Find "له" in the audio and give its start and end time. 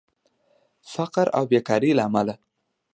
1.97-2.03